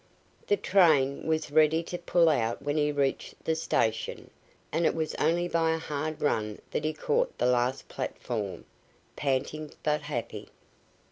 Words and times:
The 0.47 0.57
train 0.57 1.27
was 1.27 1.51
ready 1.51 1.83
to 1.83 1.97
pull 1.99 2.27
out 2.27 2.63
when 2.63 2.75
he 2.75 2.91
reached 2.91 3.35
the 3.45 3.53
station, 3.53 4.31
and 4.71 4.87
it 4.87 4.95
was 4.95 5.13
only 5.19 5.47
by 5.47 5.75
a 5.75 5.77
hard 5.77 6.23
run 6.23 6.59
that 6.71 6.83
he 6.83 6.91
caught 6.91 7.37
the 7.37 7.45
last 7.45 7.87
platform, 7.87 8.65
panting 9.15 9.73
but 9.83 10.01
happy. 10.01 10.49